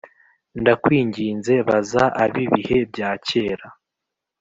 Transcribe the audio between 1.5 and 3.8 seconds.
baza ab’ibihe bya kera,